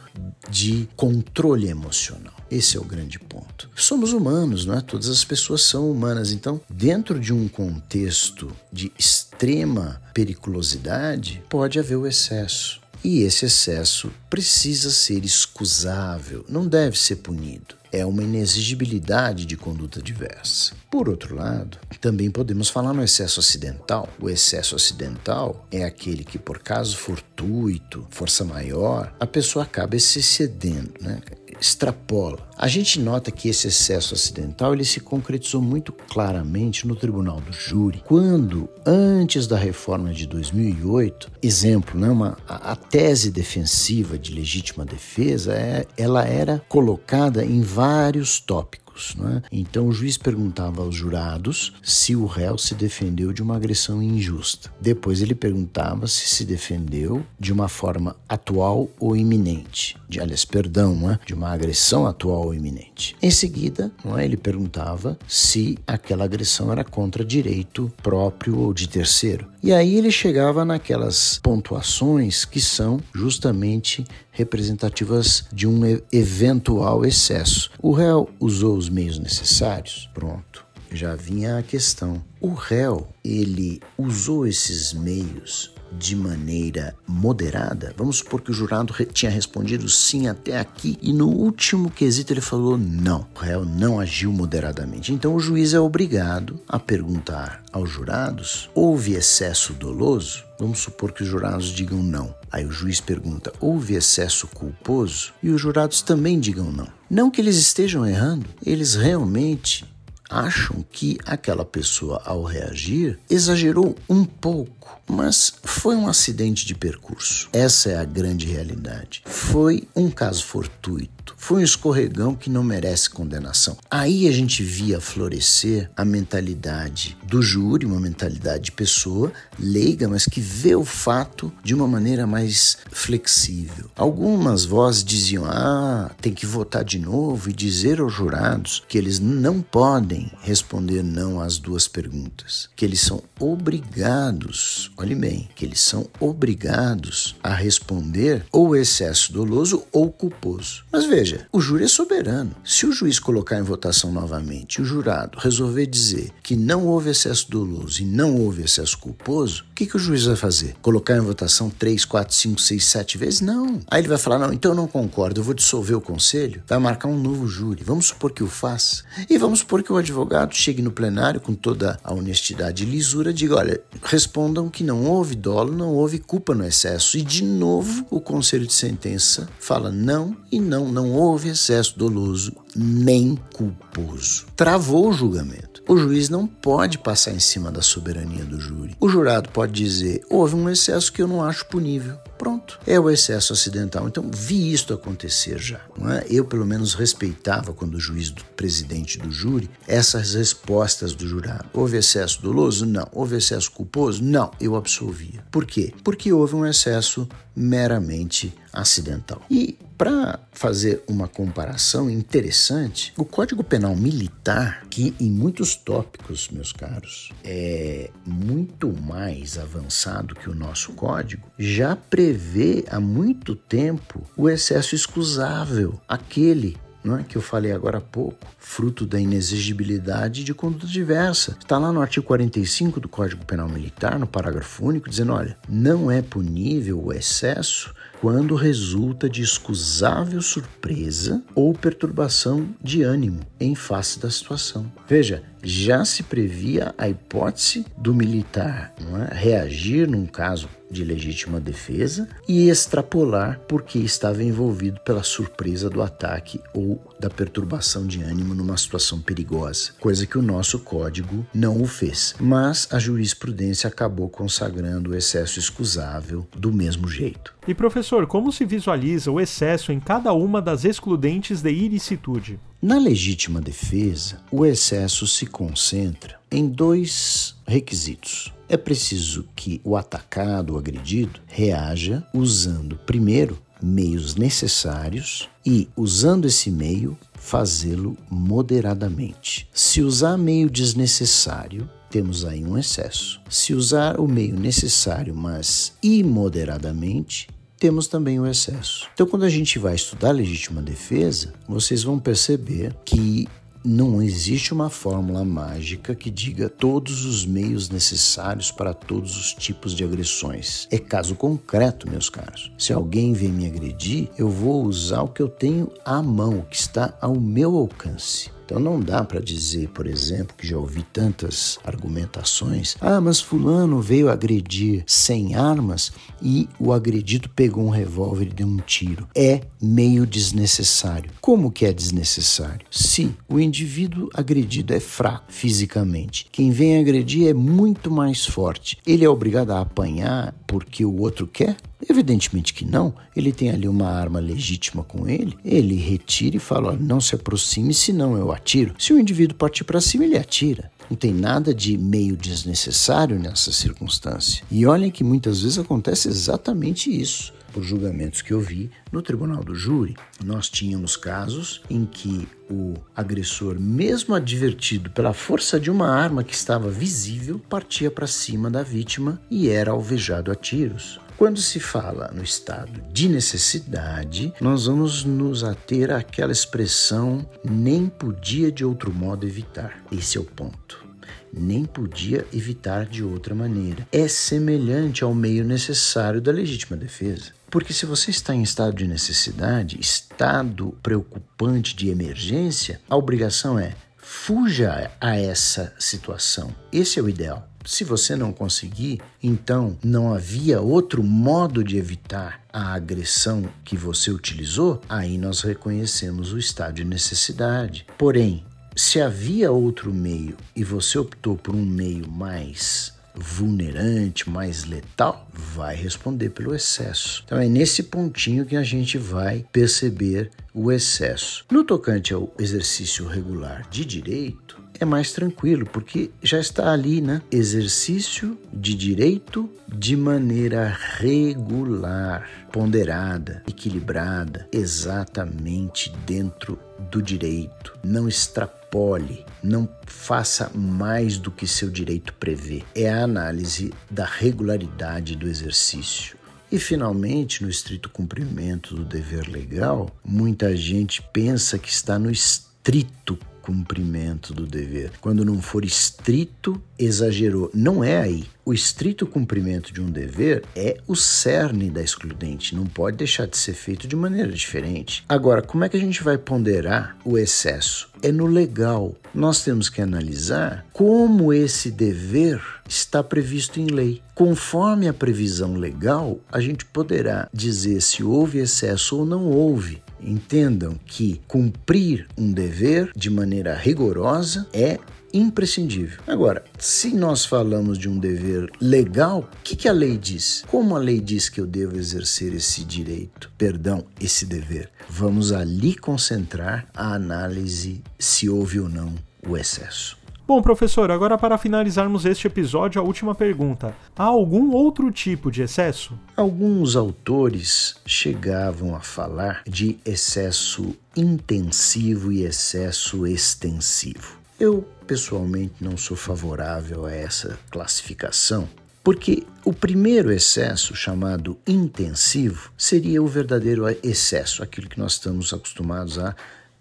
de 0.48 0.88
controle 0.96 1.68
emocional. 1.68 2.32
Esse 2.50 2.78
é 2.78 2.80
o 2.80 2.84
grande 2.84 3.18
ponto. 3.18 3.68
Somos 3.76 4.14
humanos, 4.14 4.64
não 4.64 4.74
é? 4.74 4.80
Todas 4.80 5.10
as 5.10 5.22
pessoas 5.22 5.60
são 5.62 5.90
humanas. 5.90 6.32
Então, 6.32 6.58
dentro 6.70 7.20
de 7.20 7.34
um 7.34 7.46
contexto 7.46 8.50
de 8.72 8.90
extrema 8.98 10.00
periculosidade, 10.14 11.42
pode 11.50 11.78
haver 11.78 11.96
o 11.96 12.06
excesso. 12.06 12.80
E 13.04 13.20
esse 13.20 13.44
excesso 13.44 14.10
precisa 14.30 14.90
ser 14.90 15.24
excusável, 15.24 16.44
não 16.48 16.66
deve 16.66 16.98
ser 16.98 17.16
punido. 17.16 17.74
É 17.96 18.04
uma 18.04 18.22
inexigibilidade 18.22 19.46
de 19.46 19.56
conduta 19.56 20.02
diversa. 20.02 20.74
Por 20.90 21.08
outro 21.08 21.34
lado, 21.34 21.78
também 21.98 22.30
podemos 22.30 22.68
falar 22.68 22.92
no 22.92 23.02
excesso 23.02 23.40
acidental. 23.40 24.06
O 24.20 24.28
excesso 24.28 24.76
acidental 24.76 25.66
é 25.70 25.82
aquele 25.82 26.22
que, 26.22 26.38
por 26.38 26.58
caso 26.58 26.94
fortuito, 26.98 28.06
força 28.10 28.44
maior, 28.44 29.16
a 29.18 29.26
pessoa 29.26 29.64
acaba 29.64 29.98
se 29.98 30.18
excedendo, 30.18 30.92
né? 31.00 31.22
Extrapola. 31.60 32.38
A 32.56 32.68
gente 32.68 33.00
nota 33.00 33.30
que 33.30 33.48
esse 33.48 33.68
excesso 33.68 34.14
acidental 34.14 34.72
ele 34.72 34.84
se 34.84 35.00
concretizou 35.00 35.60
muito 35.60 35.92
claramente 35.92 36.86
no 36.86 36.96
Tribunal 36.96 37.40
do 37.40 37.52
Júri, 37.52 38.02
quando, 38.04 38.68
antes 38.84 39.46
da 39.46 39.56
reforma 39.56 40.12
de 40.12 40.26
2008, 40.26 41.30
exemplo, 41.42 41.98
né, 41.98 42.08
uma, 42.08 42.38
a, 42.48 42.72
a 42.72 42.76
tese 42.76 43.30
defensiva 43.30 44.18
de 44.18 44.32
legítima 44.32 44.84
defesa, 44.84 45.54
é, 45.54 45.86
ela 45.96 46.24
era 46.24 46.62
colocada 46.68 47.44
em 47.44 47.60
vários 47.60 48.40
tópicos. 48.40 48.85
Né? 49.16 49.42
Então 49.50 49.88
o 49.88 49.92
juiz 49.92 50.16
perguntava 50.16 50.82
aos 50.82 50.94
jurados 50.94 51.74
se 51.82 52.16
o 52.16 52.26
réu 52.26 52.58
se 52.58 52.74
defendeu 52.74 53.32
de 53.32 53.42
uma 53.42 53.56
agressão 53.56 54.02
injusta. 54.02 54.70
Depois 54.80 55.20
ele 55.20 55.34
perguntava 55.34 56.06
se 56.06 56.28
se 56.28 56.44
defendeu 56.44 57.24
de 57.38 57.52
uma 57.52 57.68
forma 57.68 58.16
atual 58.28 58.88
ou 58.98 59.16
iminente. 59.16 59.96
De, 60.08 60.20
aliás, 60.20 60.44
perdão, 60.44 60.94
né? 60.96 61.18
de 61.26 61.34
uma 61.34 61.50
agressão 61.50 62.06
atual 62.06 62.46
ou 62.46 62.54
iminente. 62.54 63.16
Em 63.22 63.30
seguida, 63.30 63.90
é? 64.16 64.24
ele 64.24 64.36
perguntava 64.36 65.18
se 65.26 65.78
aquela 65.86 66.24
agressão 66.24 66.70
era 66.72 66.84
contra 66.84 67.24
direito 67.24 67.92
próprio 68.02 68.58
ou 68.58 68.72
de 68.72 68.88
terceiro. 68.88 69.48
E 69.62 69.72
aí 69.72 69.96
ele 69.96 70.10
chegava 70.10 70.64
naquelas 70.64 71.40
pontuações 71.42 72.44
que 72.44 72.60
são 72.60 73.00
justamente 73.12 74.04
representativas 74.30 75.44
de 75.52 75.66
um 75.66 75.80
eventual 76.12 77.04
excesso. 77.04 77.70
O 77.82 77.90
réu 77.90 78.28
usou 78.38 78.76
os 78.86 78.88
meios 78.88 79.18
necessários? 79.18 80.08
Pronto. 80.14 80.64
Já 80.92 81.16
vinha 81.16 81.58
a 81.58 81.62
questão. 81.62 82.24
O 82.40 82.54
réu, 82.54 83.08
ele 83.24 83.80
usou 83.98 84.46
esses 84.46 84.92
meios 84.92 85.74
de 85.98 86.14
maneira 86.14 86.94
moderada, 87.06 87.94
vamos 87.96 88.18
supor 88.18 88.40
que 88.40 88.50
o 88.50 88.54
jurado 88.54 88.94
tinha 89.12 89.30
respondido 89.30 89.88
sim 89.88 90.28
até 90.28 90.58
aqui 90.58 90.98
e 91.00 91.12
no 91.12 91.28
último 91.28 91.90
quesito 91.90 92.32
ele 92.32 92.40
falou 92.40 92.76
não, 92.76 93.26
o 93.34 93.38
réu 93.38 93.64
não 93.64 93.98
agiu 93.98 94.32
moderadamente. 94.32 95.12
Então 95.12 95.34
o 95.34 95.40
juiz 95.40 95.74
é 95.74 95.80
obrigado 95.80 96.60
a 96.68 96.78
perguntar 96.78 97.62
aos 97.72 97.90
jurados: 97.90 98.70
houve 98.74 99.14
excesso 99.14 99.72
doloso? 99.72 100.44
Vamos 100.58 100.78
supor 100.78 101.12
que 101.12 101.22
os 101.22 101.28
jurados 101.28 101.66
digam 101.66 102.02
não. 102.02 102.34
Aí 102.50 102.64
o 102.64 102.72
juiz 102.72 103.00
pergunta: 103.00 103.52
houve 103.60 103.94
excesso 103.94 104.46
culposo? 104.48 105.32
E 105.42 105.50
os 105.50 105.60
jurados 105.60 106.02
também 106.02 106.38
digam 106.38 106.70
não. 106.70 106.88
Não 107.08 107.30
que 107.30 107.40
eles 107.40 107.56
estejam 107.56 108.06
errando, 108.06 108.46
eles 108.64 108.94
realmente 108.94 109.84
acham 110.28 110.84
que 110.90 111.18
aquela 111.24 111.64
pessoa, 111.64 112.22
ao 112.24 112.42
reagir, 112.42 113.18
exagerou 113.28 113.94
um 114.08 114.24
pouco, 114.24 115.00
mas 115.06 115.54
foi 115.62 115.94
um 115.96 116.08
acidente 116.08 116.66
de 116.66 116.74
percurso. 116.74 117.48
Essa 117.52 117.90
é 117.90 117.96
a 117.96 118.04
grande 118.04 118.46
realidade. 118.46 119.22
Foi 119.24 119.88
um 119.94 120.10
caso 120.10 120.44
fortuito 120.44 121.16
foi 121.36 121.60
um 121.60 121.64
escorregão 121.64 122.34
que 122.34 122.50
não 122.50 122.62
merece 122.62 123.10
condenação. 123.10 123.76
Aí 123.90 124.28
a 124.28 124.32
gente 124.32 124.62
via 124.62 125.00
florescer 125.00 125.90
a 125.96 126.04
mentalidade 126.04 127.16
do 127.22 127.42
júri, 127.42 127.86
uma 127.86 128.00
mentalidade 128.00 128.64
de 128.64 128.72
pessoa 128.72 129.32
leiga, 129.58 130.08
mas 130.08 130.26
que 130.26 130.40
vê 130.40 130.74
o 130.74 130.84
fato 130.84 131.52
de 131.62 131.74
uma 131.74 131.86
maneira 131.86 132.26
mais 132.26 132.78
flexível. 132.90 133.90
Algumas 133.96 134.64
vozes 134.64 135.04
diziam: 135.04 135.44
ah, 135.44 136.10
tem 136.20 136.32
que 136.32 136.46
votar 136.46 136.84
de 136.84 136.98
novo 136.98 137.50
e 137.50 137.52
dizer 137.52 138.00
aos 138.00 138.12
jurados 138.12 138.82
que 138.88 138.98
eles 138.98 139.20
não 139.20 139.60
podem 139.60 140.15
responder 140.40 141.02
não 141.02 141.40
às 141.40 141.58
duas 141.58 141.88
perguntas, 141.88 142.68
que 142.76 142.84
eles 142.84 143.00
são 143.00 143.22
obrigados, 143.38 144.90
olhe 144.96 145.14
bem, 145.14 145.48
que 145.54 145.64
eles 145.64 145.80
são 145.80 146.06
obrigados 146.20 147.36
a 147.42 147.54
responder 147.54 148.44
ou 148.52 148.76
excesso 148.76 149.32
doloso 149.32 149.84
ou 149.92 150.10
culposo. 150.10 150.84
Mas 150.92 151.04
veja, 151.06 151.46
o 151.52 151.60
júri 151.60 151.84
é 151.84 151.88
soberano. 151.88 152.54
Se 152.64 152.86
o 152.86 152.92
juiz 152.92 153.18
colocar 153.18 153.58
em 153.58 153.62
votação 153.62 154.12
novamente 154.12 154.76
e 154.76 154.82
o 154.82 154.84
jurado 154.84 155.38
resolver 155.38 155.86
dizer 155.86 156.30
que 156.42 156.56
não 156.56 156.86
houve 156.86 157.10
excesso 157.10 157.50
doloso 157.50 158.02
e 158.02 158.04
não 158.04 158.36
houve 158.36 158.62
excesso 158.62 158.98
culposo, 158.98 159.64
o 159.70 159.74
que, 159.74 159.86
que 159.86 159.96
o 159.96 159.98
juiz 159.98 160.24
vai 160.24 160.36
fazer? 160.36 160.74
Colocar 160.80 161.16
em 161.16 161.20
votação 161.20 161.68
3, 161.70 162.04
4, 162.04 162.34
5, 162.34 162.60
6, 162.60 162.84
7 162.84 163.18
vezes? 163.18 163.40
Não. 163.40 163.80
Aí 163.90 164.00
ele 164.00 164.08
vai 164.08 164.18
falar: 164.18 164.38
não, 164.38 164.52
então 164.52 164.72
eu 164.72 164.76
não 164.76 164.86
concordo, 164.86 165.40
eu 165.40 165.44
vou 165.44 165.54
dissolver 165.54 165.96
o 165.96 166.00
conselho, 166.00 166.62
vai 166.66 166.78
marcar 166.78 167.08
um 167.08 167.18
novo 167.18 167.46
júri. 167.46 167.84
Vamos 167.84 168.06
supor 168.06 168.32
que 168.32 168.42
o 168.42 168.48
faça. 168.48 169.04
E 169.28 169.36
vamos 169.38 169.60
supor 169.60 169.82
que 169.82 169.92
o 169.92 169.96
advogado 170.06 170.54
chegue 170.54 170.80
no 170.80 170.92
plenário 170.92 171.40
com 171.40 171.52
toda 171.52 171.98
a 172.02 172.14
honestidade 172.14 172.84
e 172.84 172.86
lisura, 172.86 173.32
diga: 173.32 173.56
olha, 173.56 173.80
respondam 174.02 174.68
que 174.68 174.84
não 174.84 175.04
houve 175.04 175.34
dolo, 175.34 175.72
não 175.72 175.92
houve 175.92 176.18
culpa 176.18 176.54
no 176.54 176.64
excesso. 176.64 177.18
E 177.18 177.22
de 177.22 177.44
novo 177.44 178.06
o 178.10 178.20
conselho 178.20 178.66
de 178.66 178.72
sentença 178.72 179.48
fala 179.58 179.90
não 179.90 180.36
e 180.50 180.60
não, 180.60 180.88
não 180.88 181.12
houve 181.12 181.48
excesso 181.48 181.98
doloso 181.98 182.52
nem 182.74 183.36
culposo. 183.54 184.46
Travou 184.54 185.08
o 185.08 185.12
julgamento. 185.12 185.75
O 185.88 185.96
juiz 185.96 186.28
não 186.28 186.48
pode 186.48 186.98
passar 186.98 187.32
em 187.32 187.38
cima 187.38 187.70
da 187.70 187.80
soberania 187.80 188.44
do 188.44 188.58
júri. 188.58 188.96
O 188.98 189.08
jurado 189.08 189.48
pode 189.50 189.72
dizer: 189.72 190.24
houve 190.28 190.56
um 190.56 190.68
excesso 190.68 191.12
que 191.12 191.22
eu 191.22 191.28
não 191.28 191.44
acho 191.44 191.66
punível. 191.66 192.16
Pronto. 192.36 192.78
É 192.86 192.98
o 192.98 193.08
excesso 193.08 193.52
acidental. 193.52 194.08
Então, 194.08 194.28
vi 194.32 194.72
isto 194.72 194.92
acontecer 194.92 195.58
já. 195.58 195.80
É? 196.10 196.26
Eu, 196.28 196.44
pelo 196.44 196.66
menos, 196.66 196.94
respeitava, 196.94 197.72
quando 197.72 197.94
o 197.94 198.00
juiz 198.00 198.30
do 198.30 198.44
presidente 198.56 199.18
do 199.18 199.30
júri, 199.30 199.70
essas 199.86 200.34
respostas 200.34 201.14
do 201.14 201.26
jurado. 201.26 201.66
Houve 201.72 201.96
excesso 201.96 202.42
doloso? 202.42 202.84
Não. 202.84 203.08
Houve 203.12 203.36
excesso 203.36 203.70
culposo? 203.70 204.22
Não. 204.22 204.50
Eu 204.60 204.76
absolvia. 204.76 205.44
Por 205.50 205.64
quê? 205.64 205.94
Porque 206.04 206.32
houve 206.32 206.56
um 206.56 206.66
excesso 206.66 207.28
meramente 207.54 208.52
acidental. 208.72 209.40
E 209.50 209.78
para 209.96 210.38
fazer 210.52 211.02
uma 211.08 211.28
comparação 211.28 212.10
interessante, 212.10 213.12
o 213.16 213.24
Código 213.24 213.64
Penal 213.64 213.96
Militar, 213.96 214.86
que 214.90 215.14
em 215.18 215.30
muitos 215.30 215.74
tópicos, 215.74 216.48
meus 216.50 216.72
caros, 216.72 217.30
é 217.44 218.10
muito 218.26 218.92
mais 218.92 219.58
avançado 219.58 220.34
que 220.34 220.50
o 220.50 220.54
nosso 220.54 220.92
código, 220.92 221.46
já 221.58 221.96
prevê 221.96 222.84
há 222.88 223.00
muito 223.00 223.54
tempo 223.54 224.22
o 224.36 224.48
excesso 224.48 224.94
excusável, 224.94 226.00
aquele 226.08 226.76
é? 227.14 227.22
que 227.22 227.36
eu 227.36 227.42
falei 227.42 227.72
agora 227.72 227.98
há 227.98 228.00
pouco, 228.00 228.38
fruto 228.58 229.06
da 229.06 229.20
inexigibilidade 229.20 230.42
de 230.42 230.54
conduta 230.54 230.86
diversa. 230.86 231.56
Está 231.60 231.78
lá 231.78 231.92
no 231.92 232.00
artigo 232.00 232.26
45 232.26 232.98
do 232.98 233.08
Código 233.08 233.44
Penal 233.44 233.68
Militar, 233.68 234.18
no 234.18 234.26
parágrafo 234.26 234.86
único, 234.86 235.10
dizendo: 235.10 235.34
olha, 235.34 235.56
não 235.68 236.10
é 236.10 236.22
punível 236.22 237.04
o 237.04 237.12
excesso 237.12 237.94
quando 238.20 238.54
resulta 238.54 239.28
de 239.28 239.42
excusável 239.42 240.40
surpresa 240.40 241.42
ou 241.54 241.72
perturbação 241.74 242.68
de 242.82 243.02
ânimo 243.02 243.40
em 243.60 243.74
face 243.74 244.18
da 244.18 244.30
situação. 244.30 244.90
Veja, 245.06 245.42
já 245.62 246.04
se 246.04 246.22
previa 246.22 246.94
a 246.96 247.08
hipótese 247.08 247.84
do 247.96 248.14
militar 248.14 248.94
é? 248.98 249.34
reagir 249.34 250.08
num 250.08 250.26
caso 250.26 250.68
de 250.90 251.04
legítima 251.04 251.60
defesa 251.60 252.28
e 252.48 252.68
extrapolar 252.68 253.60
porque 253.68 253.98
estava 253.98 254.42
envolvido 254.42 255.00
pela 255.00 255.22
surpresa 255.22 255.90
do 255.90 256.02
ataque 256.02 256.60
ou 256.72 257.02
da 257.18 257.30
perturbação 257.30 258.06
de 258.06 258.22
ânimo 258.22 258.54
numa 258.54 258.76
situação 258.76 259.20
perigosa, 259.20 259.92
coisa 259.98 260.26
que 260.26 260.38
o 260.38 260.42
nosso 260.42 260.78
código 260.78 261.46
não 261.54 261.80
o 261.80 261.86
fez. 261.86 262.34
Mas 262.38 262.88
a 262.92 262.98
jurisprudência 262.98 263.88
acabou 263.88 264.28
consagrando 264.28 265.10
o 265.10 265.14
excesso 265.14 265.58
excusável 265.58 266.46
do 266.56 266.72
mesmo 266.72 267.08
jeito. 267.08 267.54
E 267.66 267.74
professor, 267.74 268.26
como 268.26 268.52
se 268.52 268.64
visualiza 268.64 269.30
o 269.30 269.40
excesso 269.40 269.90
em 269.90 269.98
cada 269.98 270.32
uma 270.32 270.62
das 270.62 270.84
excludentes 270.84 271.62
de 271.62 271.70
ilicitude? 271.70 272.60
Na 272.80 272.98
legítima 272.98 273.60
defesa, 273.60 274.40
o 274.50 274.64
excesso 274.64 275.26
se 275.26 275.46
concentra 275.46 276.38
em 276.50 276.68
dois 276.68 277.56
requisitos. 277.66 278.55
É 278.68 278.76
preciso 278.76 279.46
que 279.54 279.80
o 279.84 279.96
atacado, 279.96 280.74
o 280.74 280.78
agredido, 280.78 281.40
reaja 281.46 282.26
usando, 282.34 282.96
primeiro, 283.06 283.58
meios 283.80 284.34
necessários 284.34 285.48
e, 285.64 285.88
usando 285.96 286.46
esse 286.46 286.70
meio, 286.70 287.16
fazê-lo 287.34 288.16
moderadamente. 288.28 289.68
Se 289.72 290.02
usar 290.02 290.36
meio 290.36 290.68
desnecessário, 290.68 291.88
temos 292.10 292.44
aí 292.44 292.64
um 292.64 292.76
excesso. 292.76 293.40
Se 293.48 293.74
usar 293.74 294.18
o 294.18 294.26
meio 294.26 294.58
necessário, 294.58 295.34
mas 295.34 295.92
imoderadamente, 296.02 297.48
temos 297.78 298.08
também 298.08 298.40
o 298.40 298.46
excesso. 298.46 299.06
Então, 299.12 299.26
quando 299.26 299.44
a 299.44 299.50
gente 299.50 299.78
vai 299.78 299.94
estudar 299.94 300.32
legítima 300.32 300.80
defesa, 300.80 301.52
vocês 301.68 302.02
vão 302.02 302.18
perceber 302.18 302.96
que 303.04 303.46
não 303.86 304.20
existe 304.20 304.74
uma 304.74 304.90
fórmula 304.90 305.44
mágica 305.44 306.12
que 306.12 306.28
diga 306.28 306.68
todos 306.68 307.24
os 307.24 307.46
meios 307.46 307.88
necessários 307.88 308.72
para 308.72 308.92
todos 308.92 309.36
os 309.36 309.54
tipos 309.54 309.94
de 309.94 310.02
agressões. 310.02 310.88
É 310.90 310.98
caso 310.98 311.36
concreto, 311.36 312.10
meus 312.10 312.28
caros. 312.28 312.72
Se 312.76 312.92
alguém 312.92 313.32
vem 313.32 313.50
me 313.50 313.66
agredir, 313.66 314.28
eu 314.36 314.48
vou 314.48 314.84
usar 314.84 315.22
o 315.22 315.28
que 315.28 315.40
eu 315.40 315.48
tenho 315.48 315.92
à 316.04 316.20
mão, 316.20 316.58
o 316.58 316.64
que 316.64 316.76
está 316.76 317.16
ao 317.20 317.38
meu 317.38 317.76
alcance. 317.76 318.55
Então 318.66 318.80
não 318.80 318.98
dá 318.98 319.22
para 319.22 319.38
dizer, 319.38 319.88
por 319.90 320.08
exemplo, 320.08 320.56
que 320.58 320.66
já 320.66 320.76
ouvi 320.76 321.04
tantas 321.12 321.78
argumentações: 321.84 322.96
ah, 323.00 323.20
mas 323.20 323.40
Fulano 323.40 324.00
veio 324.00 324.28
agredir 324.28 325.04
sem 325.06 325.54
armas 325.54 326.12
e 326.42 326.68
o 326.78 326.92
agredido 326.92 327.48
pegou 327.48 327.86
um 327.86 327.90
revólver 327.90 328.46
e 328.46 328.54
deu 328.54 328.66
um 328.66 328.78
tiro. 328.78 329.28
É 329.36 329.60
meio 329.80 330.26
desnecessário. 330.26 331.30
Como 331.40 331.70
que 331.70 331.86
é 331.86 331.92
desnecessário? 331.92 332.84
Se 332.90 333.32
o 333.48 333.60
indivíduo 333.60 334.28
agredido 334.34 334.92
é 334.92 334.98
fraco 334.98 335.44
fisicamente, 335.48 336.48
quem 336.50 336.72
vem 336.72 336.98
agredir 336.98 337.48
é 337.48 337.54
muito 337.54 338.10
mais 338.10 338.44
forte, 338.44 338.98
ele 339.06 339.24
é 339.24 339.28
obrigado 339.28 339.70
a 339.70 339.80
apanhar 339.80 340.52
porque 340.66 341.04
o 341.04 341.20
outro 341.20 341.46
quer? 341.46 341.76
Evidentemente 342.08 342.74
que 342.74 342.84
não. 342.84 343.14
Ele 343.34 343.52
tem 343.52 343.70
ali 343.70 343.88
uma 343.88 344.08
arma 344.08 344.38
legítima 344.38 345.02
com 345.02 345.28
ele. 345.28 345.56
Ele 345.64 345.94
retira 345.94 346.56
e 346.56 346.60
fala: 346.60 346.88
olha, 346.88 346.98
não 346.98 347.20
se 347.20 347.34
aproxime, 347.34 347.94
senão 347.94 348.36
eu 348.36 348.52
atiro. 348.52 348.94
Se 348.98 349.12
o 349.12 349.18
indivíduo 349.18 349.56
partir 349.56 349.84
para 349.84 350.00
cima, 350.00 350.24
ele 350.24 350.38
atira. 350.38 350.90
Não 351.08 351.16
tem 351.16 351.32
nada 351.32 351.72
de 351.72 351.96
meio 351.96 352.36
desnecessário 352.36 353.38
nessa 353.38 353.70
circunstância. 353.70 354.64
E 354.70 354.84
olhem 354.86 355.10
que 355.10 355.22
muitas 355.22 355.62
vezes 355.62 355.78
acontece 355.78 356.28
exatamente 356.28 357.10
isso. 357.10 357.54
Por 357.72 357.82
julgamentos 357.82 358.40
que 358.40 358.52
eu 358.52 358.60
vi 358.60 358.90
no 359.12 359.20
tribunal 359.20 359.62
do 359.62 359.74
júri, 359.74 360.16
nós 360.42 360.68
tínhamos 360.68 361.14
casos 361.14 361.82
em 361.90 362.06
que 362.06 362.48
o 362.70 362.94
agressor, 363.14 363.78
mesmo 363.78 364.34
advertido 364.34 365.10
pela 365.10 365.34
força 365.34 365.78
de 365.78 365.90
uma 365.90 366.08
arma 366.08 366.42
que 366.42 366.54
estava 366.54 366.88
visível, 366.88 367.60
partia 367.68 368.10
para 368.10 368.26
cima 368.26 368.70
da 368.70 368.82
vítima 368.82 369.40
e 369.50 369.68
era 369.68 369.90
alvejado 369.90 370.50
a 370.50 370.54
tiros. 370.54 371.20
Quando 371.36 371.60
se 371.60 371.78
fala 371.78 372.32
no 372.34 372.42
estado 372.42 373.02
de 373.12 373.28
necessidade, 373.28 374.54
nós 374.58 374.86
vamos 374.86 375.22
nos 375.22 375.62
ater 375.62 376.10
àquela 376.10 376.50
expressão 376.50 377.46
nem 377.62 378.08
podia 378.08 378.72
de 378.72 378.82
outro 378.86 379.12
modo 379.12 379.46
evitar. 379.46 380.02
Esse 380.10 380.38
é 380.38 380.40
o 380.40 380.44
ponto. 380.44 381.04
Nem 381.52 381.84
podia 381.84 382.46
evitar 382.54 383.04
de 383.04 383.22
outra 383.22 383.54
maneira. 383.54 384.08
É 384.10 384.26
semelhante 384.26 385.24
ao 385.24 385.34
meio 385.34 385.62
necessário 385.62 386.40
da 386.40 386.50
legítima 386.50 386.96
defesa. 386.96 387.52
Porque 387.70 387.92
se 387.92 388.06
você 388.06 388.30
está 388.30 388.54
em 388.54 388.62
estado 388.62 388.96
de 388.96 389.06
necessidade, 389.06 390.00
estado 390.00 390.96
preocupante 391.02 391.94
de 391.94 392.08
emergência, 392.08 392.98
a 393.10 393.16
obrigação 393.16 393.78
é 393.78 393.94
fuja 394.16 395.10
a 395.20 395.36
essa 395.36 395.94
situação. 395.98 396.74
Esse 396.90 397.18
é 397.18 397.22
o 397.22 397.28
ideal. 397.28 397.68
Se 397.86 398.02
você 398.02 398.34
não 398.34 398.52
conseguir, 398.52 399.20
então 399.40 399.96
não 400.02 400.34
havia 400.34 400.80
outro 400.80 401.22
modo 401.22 401.84
de 401.84 401.96
evitar 401.96 402.60
a 402.72 402.92
agressão 402.92 403.68
que 403.84 403.96
você 403.96 404.30
utilizou, 404.30 405.00
aí 405.08 405.38
nós 405.38 405.60
reconhecemos 405.60 406.52
o 406.52 406.58
estado 406.58 406.94
de 406.94 407.04
necessidade. 407.04 408.04
Porém, 408.18 408.64
se 408.96 409.20
havia 409.20 409.70
outro 409.70 410.12
meio 410.12 410.56
e 410.74 410.82
você 410.82 411.16
optou 411.16 411.56
por 411.56 411.76
um 411.76 411.84
meio 411.84 412.28
mais 412.28 413.14
vulnerante, 413.36 414.48
mais 414.48 414.84
letal, 414.84 415.46
vai 415.52 415.94
responder 415.94 416.50
pelo 416.50 416.74
excesso. 416.74 417.42
Então 417.44 417.58
é 417.58 417.68
nesse 417.68 418.04
pontinho 418.04 418.64
que 418.64 418.76
a 418.76 418.82
gente 418.82 419.18
vai 419.18 419.64
perceber 419.70 420.50
o 420.74 420.90
excesso. 420.90 421.64
No 421.70 421.84
tocante 421.84 422.32
ao 422.32 422.52
exercício 422.58 423.26
regular 423.26 423.86
de 423.90 424.04
direito, 424.04 424.80
é 425.00 425.04
mais 425.04 425.32
tranquilo, 425.32 425.86
porque 425.86 426.30
já 426.42 426.58
está 426.58 426.92
ali, 426.92 427.20
né? 427.20 427.42
Exercício 427.50 428.58
de 428.72 428.94
direito 428.94 429.68
de 429.88 430.16
maneira 430.16 430.96
regular, 431.18 432.48
ponderada, 432.72 433.62
equilibrada, 433.68 434.68
exatamente 434.72 436.10
dentro 436.26 436.78
do 437.10 437.22
direito. 437.22 437.96
Não 438.02 438.28
extrapole, 438.28 439.44
não 439.62 439.88
faça 440.06 440.70
mais 440.74 441.38
do 441.38 441.50
que 441.50 441.66
seu 441.66 441.90
direito 441.90 442.32
prevê. 442.34 442.82
É 442.94 443.08
a 443.10 443.24
análise 443.24 443.92
da 444.10 444.24
regularidade 444.24 445.36
do 445.36 445.46
exercício. 445.46 446.36
E, 446.70 446.78
finalmente, 446.78 447.62
no 447.62 447.70
estrito 447.70 448.10
cumprimento 448.10 448.94
do 448.94 449.04
dever 449.04 449.48
legal, 449.48 450.10
muita 450.24 450.76
gente 450.76 451.22
pensa 451.32 451.78
que 451.78 451.88
está 451.88 452.18
no 452.18 452.30
estrito 452.30 453.38
cumprimento 453.66 454.54
do 454.54 454.64
dever. 454.64 455.10
Quando 455.20 455.44
não 455.44 455.60
for 455.60 455.84
estrito, 455.84 456.80
exagerou. 456.96 457.68
Não 457.74 458.04
é 458.04 458.20
aí. 458.20 458.44
O 458.64 458.72
estrito 458.72 459.26
cumprimento 459.26 459.92
de 459.92 460.00
um 460.00 460.08
dever 460.08 460.62
é 460.76 460.98
o 461.06 461.16
cerne 461.16 461.90
da 461.90 462.00
excludente, 462.00 462.74
não 462.76 462.84
pode 462.84 463.16
deixar 463.16 463.46
de 463.46 463.56
ser 463.56 463.74
feito 463.74 464.06
de 464.06 464.14
maneira 464.14 464.52
diferente. 464.52 465.24
Agora, 465.28 465.62
como 465.62 465.84
é 465.84 465.88
que 465.88 465.96
a 465.96 466.00
gente 466.00 466.22
vai 466.22 466.38
ponderar 466.38 467.16
o 467.24 467.36
excesso? 467.36 468.08
É 468.22 468.30
no 468.30 468.46
legal. 468.46 469.14
Nós 469.34 469.62
temos 469.62 469.88
que 469.88 470.00
analisar 470.00 470.86
como 470.92 471.52
esse 471.52 471.90
dever 471.90 472.60
está 472.88 473.22
previsto 473.22 473.80
em 473.80 473.86
lei. 473.86 474.22
Conforme 474.34 475.08
a 475.08 475.14
previsão 475.14 475.74
legal, 475.74 476.38
a 476.50 476.60
gente 476.60 476.84
poderá 476.84 477.48
dizer 477.52 478.00
se 478.00 478.22
houve 478.22 478.58
excesso 478.58 479.18
ou 479.18 479.26
não 479.26 479.44
houve. 479.44 480.02
Entendam 480.26 480.98
que 481.06 481.40
cumprir 481.46 482.26
um 482.36 482.50
dever 482.50 483.12
de 483.14 483.30
maneira 483.30 483.76
rigorosa 483.76 484.66
é 484.72 484.98
imprescindível. 485.32 486.20
Agora, 486.26 486.64
se 486.78 487.14
nós 487.14 487.44
falamos 487.44 487.96
de 487.96 488.08
um 488.08 488.18
dever 488.18 488.68
legal, 488.80 489.48
o 489.52 489.62
que, 489.62 489.76
que, 489.76 489.88
a 489.88 489.92
lei 489.92 490.18
diz? 490.18 490.64
Como 490.66 490.96
a 490.96 490.98
lei 490.98 491.20
diz 491.20 491.48
que 491.48 491.60
eu 491.60 491.66
devo 491.66 491.96
exercer 491.96 492.52
esse 492.54 492.84
direito, 492.84 493.52
perdão, 493.56 494.04
esse 494.20 494.44
dever? 494.44 494.90
Vamos 495.08 495.52
ali 495.52 495.94
concentrar 495.94 496.88
a 496.92 497.14
análise 497.14 498.02
se 498.18 498.48
houve 498.48 498.80
ou 498.80 498.88
não 498.88 499.14
o 499.46 499.56
excesso. 499.56 500.18
Bom, 500.46 500.62
professor, 500.62 501.10
agora 501.10 501.36
para 501.36 501.58
finalizarmos 501.58 502.24
este 502.24 502.46
episódio, 502.46 503.00
a 503.00 503.04
última 503.04 503.34
pergunta: 503.34 503.96
há 504.16 504.22
algum 504.22 504.70
outro 504.70 505.10
tipo 505.10 505.50
de 505.50 505.62
excesso? 505.62 506.16
Alguns 506.36 506.94
autores 506.94 507.96
chegavam 508.06 508.94
a 508.94 509.00
falar 509.00 509.62
de 509.66 509.98
excesso 510.04 510.94
intensivo 511.16 512.30
e 512.30 512.44
excesso 512.44 513.26
extensivo. 513.26 514.38
Eu, 514.58 514.86
pessoalmente, 515.04 515.74
não 515.80 515.96
sou 515.96 516.16
favorável 516.16 517.06
a 517.06 517.12
essa 517.12 517.58
classificação, 517.68 518.68
porque 519.02 519.42
o 519.64 519.72
primeiro 519.72 520.30
excesso, 520.30 520.94
chamado 520.94 521.58
intensivo, 521.66 522.70
seria 522.78 523.20
o 523.20 523.26
verdadeiro 523.26 523.84
excesso, 524.00 524.62
aquilo 524.62 524.88
que 524.88 524.98
nós 524.98 525.14
estamos 525.14 525.52
acostumados 525.52 526.20
a 526.20 526.36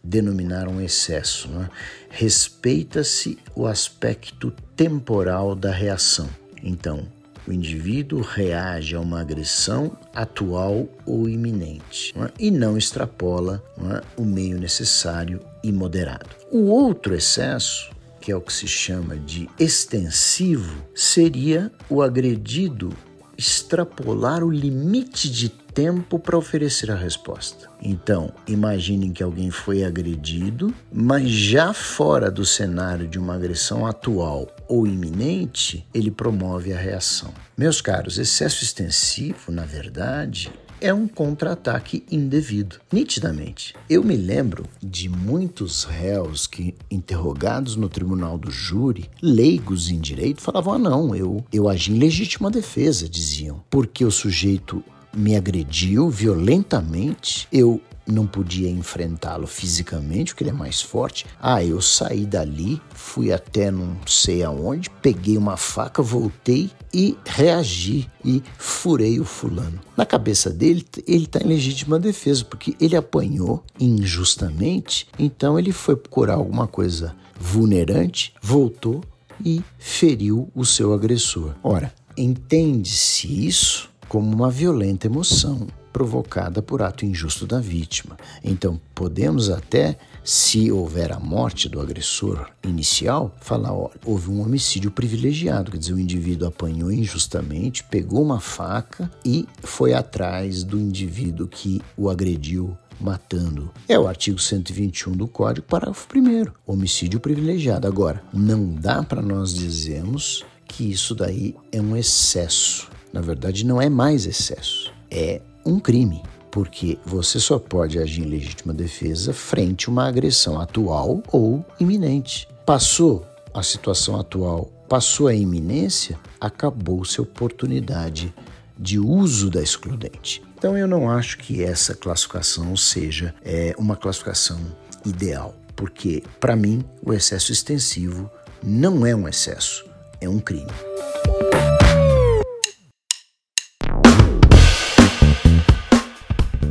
denominar 0.06 0.68
um 0.68 0.80
excesso. 0.80 1.50
Né? 1.50 1.70
Respeita-se 2.10 3.38
o 3.56 3.66
aspecto 3.66 4.54
temporal 4.76 5.56
da 5.56 5.72
reação. 5.72 6.30
Então, 6.64 7.08
o 7.48 7.52
indivíduo 7.52 8.22
reage 8.22 8.96
a 8.96 9.00
uma 9.00 9.22
agressão 9.22 9.96
atual 10.14 10.88
ou 11.06 11.30
iminente 11.30 12.14
é? 12.18 12.32
e 12.40 12.50
não 12.50 12.78
extrapola 12.78 13.64
é? 13.78 14.02
o 14.18 14.26
meio 14.26 14.60
necessário 14.60 15.40
e 15.64 15.72
moderado. 15.72 16.30
O 16.52 16.66
outro 16.66 17.14
excesso, 17.14 17.92
que 18.20 18.32
é 18.32 18.36
o 18.36 18.42
que 18.42 18.54
se 18.54 18.68
chama 18.68 19.16
de 19.16 19.50
extensivo, 19.60 20.76
seria 20.96 21.72
o 21.90 22.02
agredido 22.02 22.92
extrapolar 23.38 24.44
o 24.44 24.52
limite 24.52 25.30
de 25.30 25.50
tempo 25.76 26.18
para 26.18 26.38
oferecer 26.38 26.90
a 26.90 26.96
resposta. 26.96 27.70
Então, 27.82 28.32
imaginem 28.48 29.12
que 29.12 29.22
alguém 29.22 29.52
foi 29.52 29.84
agredido, 29.84 30.74
mas 30.92 31.30
já 31.30 31.74
fora 31.74 32.32
do 32.32 32.46
cenário 32.46 33.08
de 33.08 33.20
uma 33.20 33.36
agressão 33.36 33.86
atual 33.86 34.48
ou 34.70 34.88
iminente, 34.88 35.86
ele 35.94 36.10
promove 36.10 36.72
a 36.72 36.78
reação. 36.78 37.34
Meus 37.58 37.82
caros, 37.82 38.18
excesso 38.18 38.64
extensivo, 38.64 39.52
na 39.52 39.66
verdade, 39.66 40.50
é 40.80 40.94
um 40.94 41.08
contra-ataque 41.08 42.06
indevido, 42.12 42.78
nitidamente. 42.92 43.74
Eu 43.90 44.04
me 44.04 44.16
lembro 44.16 44.66
de 44.82 45.10
muitos 45.10 45.84
réus 45.84 46.48
que, 46.48 46.76
interrogados 46.90 47.76
no 47.76 47.90
tribunal 47.90 48.38
do 48.38 48.52
júri, 48.52 49.10
leigos 49.22 49.90
em 49.90 50.00
direito, 50.00 50.42
falavam: 50.42 50.74
ah, 50.74 50.80
não, 50.80 51.16
eu, 51.16 51.44
eu 51.52 51.68
agi 51.68 51.92
em 51.92 51.98
legítima 51.98 52.52
defesa, 52.52 53.10
diziam, 53.10 53.64
porque 53.70 54.06
o 54.06 54.12
sujeito 54.12 54.84
me 55.16 55.36
agrediu 55.36 56.10
violentamente, 56.10 57.48
eu 57.52 57.82
não 58.08 58.28
podia 58.28 58.70
enfrentá-lo 58.70 59.48
fisicamente, 59.48 60.32
porque 60.32 60.44
ele 60.44 60.52
é 60.52 60.54
mais 60.54 60.82
forte. 60.82 61.26
Ah, 61.42 61.64
eu 61.64 61.82
saí 61.82 62.26
dali, 62.26 62.82
fui 62.94 63.32
até 63.32 63.72
não 63.72 63.98
sei 64.06 64.44
aonde, 64.44 64.90
peguei 65.02 65.38
uma 65.38 65.58
faca, 65.58 66.02
voltei 66.02 66.70
e 66.94 67.18
reagi. 67.26 68.10
E 68.24 68.44
furei 68.58 69.20
o 69.20 69.26
fulano. 69.26 69.80
Na 69.98 70.06
cabeça 70.06 70.50
dele, 70.50 70.86
ele 71.08 71.26
está 71.26 71.40
em 71.40 71.48
legítima 71.48 72.00
defesa, 72.00 72.46
porque 72.46 72.76
ele 72.80 72.96
apanhou 72.96 73.64
injustamente, 73.80 75.08
então 75.18 75.58
ele 75.58 75.72
foi 75.72 75.96
procurar 75.96 76.36
alguma 76.36 76.68
coisa 76.68 77.16
vulnerante, 77.40 78.34
voltou 78.42 79.04
e 79.44 79.62
feriu 79.78 80.50
o 80.56 80.66
seu 80.66 80.94
agressor. 80.94 81.54
Ora, 81.62 81.94
entende-se 82.18 83.46
isso 83.46 83.90
como 84.08 84.34
uma 84.34 84.50
violenta 84.50 85.08
emoção 85.08 85.68
provocada 85.96 86.62
por 86.62 86.82
ato 86.82 87.06
injusto 87.06 87.48
da 87.48 87.58
vítima. 87.58 88.18
Então, 88.44 88.80
podemos 88.94 89.50
até, 89.50 89.98
se 90.26 90.70
houver 90.70 91.14
a 91.14 91.20
morte 91.22 91.70
do 91.70 91.80
agressor 91.80 92.50
inicial, 92.66 93.34
falar: 93.40 93.72
olha, 93.72 93.94
houve 94.06 94.30
um 94.30 94.42
homicídio 94.42 94.92
privilegiado, 94.92 95.72
quer 95.72 95.78
dizer, 95.78 95.94
o 95.94 96.00
indivíduo 96.00 96.50
apanhou 96.50 96.92
injustamente, 96.92 97.84
pegou 97.86 98.22
uma 98.22 98.42
faca 98.42 99.10
e 99.24 99.48
foi 99.64 99.94
atrás 99.94 100.64
do 100.64 100.78
indivíduo 100.78 101.48
que 101.48 101.82
o 101.96 102.10
agrediu 102.10 102.78
matando. 103.00 103.72
É 103.88 103.98
o 103.98 104.08
artigo 104.08 104.38
121 104.40 105.14
do 105.14 105.28
Código, 105.30 105.66
parágrafo 105.66 106.08
1 106.14 106.52
homicídio 106.66 107.22
privilegiado. 107.22 107.88
Agora, 107.88 108.22
não 108.34 108.68
dá 108.74 109.02
para 109.02 109.22
nós 109.22 109.54
dizermos 109.54 110.44
que 110.68 110.92
isso 110.92 111.16
daí 111.16 111.56
é 111.72 111.82
um 111.82 111.96
excesso. 111.96 112.90
Na 113.16 113.22
verdade, 113.22 113.66
não 113.66 113.82
é 113.82 113.88
mais 113.88 114.26
excesso, 114.26 114.92
é 115.10 115.40
um 115.66 115.80
crime, 115.80 116.22
porque 116.52 117.00
você 117.06 117.40
só 117.40 117.58
pode 117.58 117.98
agir 117.98 118.24
em 118.24 118.30
legítima 118.30 118.74
defesa 118.74 119.32
frente 119.32 119.88
a 119.88 119.92
uma 119.94 120.06
agressão 120.06 120.60
atual 120.60 121.24
ou 121.32 121.66
iminente. 121.80 122.46
Passou 122.66 123.26
a 123.54 123.64
situação 123.64 124.20
atual, 124.20 124.70
passou 124.90 125.30
a 125.30 125.34
iminência, 125.34 126.20
acabou-se 126.42 127.18
a 127.18 127.24
oportunidade 127.24 128.34
de 128.78 129.00
uso 129.00 129.50
da 129.50 129.62
excludente. 129.62 130.44
Então 130.58 130.78
eu 130.78 130.86
não 130.86 131.10
acho 131.10 131.38
que 131.38 131.64
essa 131.64 131.96
classificação 131.96 132.76
seja 132.76 133.34
é, 133.46 133.74
uma 133.78 133.96
classificação 133.96 134.60
ideal, 135.06 135.56
porque 135.74 136.22
para 136.38 136.54
mim 136.54 136.84
o 137.02 137.14
excesso 137.14 137.54
extensivo 137.54 138.30
não 138.62 139.06
é 139.06 139.16
um 139.16 139.26
excesso, 139.26 139.86
é 140.20 140.28
um 140.28 140.40
crime. 140.42 140.68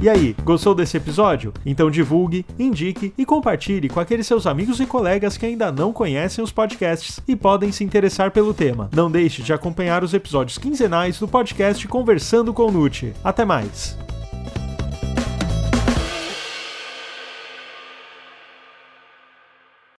E 0.04 0.08
aí, 0.10 0.36
gostou 0.44 0.74
desse 0.74 0.98
episódio? 0.98 1.50
Então 1.64 1.90
divulgue, 1.90 2.44
indique 2.58 3.14
e 3.16 3.24
compartilhe 3.24 3.88
com 3.88 3.98
aqueles 3.98 4.26
seus 4.26 4.46
amigos 4.46 4.78
e 4.78 4.84
colegas 4.84 5.38
que 5.38 5.46
ainda 5.46 5.72
não 5.72 5.94
conhecem 5.94 6.44
os 6.44 6.52
podcasts 6.52 7.20
e 7.26 7.34
podem 7.34 7.72
se 7.72 7.84
interessar 7.84 8.30
pelo 8.30 8.52
tema. 8.52 8.90
Não 8.94 9.10
deixe 9.10 9.40
de 9.40 9.54
acompanhar 9.54 10.04
os 10.04 10.12
episódios 10.12 10.58
quinzenais 10.58 11.18
do 11.18 11.26
podcast 11.26 11.88
Conversando 11.88 12.52
com 12.52 12.66
o 12.66 12.70
Nute. 12.70 13.14
Até 13.24 13.46
mais! 13.46 14.03